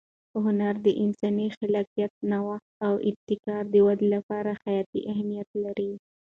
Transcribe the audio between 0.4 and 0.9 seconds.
هنر د